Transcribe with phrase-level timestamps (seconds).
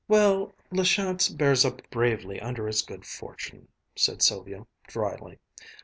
[0.07, 5.37] "Well, La Chance bears up bravely under its good fortune," said Sylvia dryly.